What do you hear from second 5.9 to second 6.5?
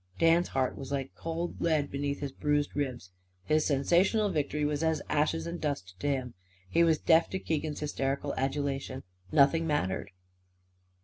to him.